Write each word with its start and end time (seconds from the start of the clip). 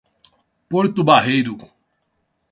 Porto 0.67 1.03
Barreiro 1.03 1.59